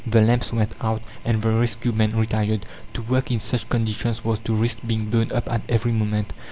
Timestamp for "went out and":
0.51-1.39